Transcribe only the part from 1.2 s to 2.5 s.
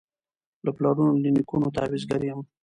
له نیکونو تعویذګر یم